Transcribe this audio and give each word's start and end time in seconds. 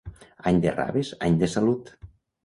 Any 0.51 0.61
de 0.61 0.71
raves, 0.77 1.11
any 1.27 1.37
de 1.43 1.49
salut. 1.57 1.93